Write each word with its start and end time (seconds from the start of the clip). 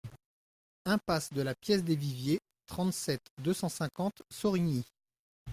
Impasse 0.85 1.31
de 1.31 1.43
la 1.43 1.53
Pièce 1.53 1.83
des 1.83 1.95
Viviers, 1.95 2.39
trente-sept, 2.65 3.21
deux 3.37 3.53
cent 3.53 3.69
cinquante 3.69 4.23
Sorigny 4.31 4.83